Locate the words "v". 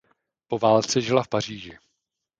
1.23-1.27